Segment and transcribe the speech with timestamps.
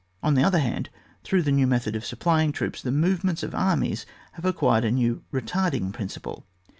[0.23, 0.89] On the other hand,
[1.23, 4.89] through the new method of supplying troops the move ments of armies have acquired a
[4.89, 6.47] new retarding principle.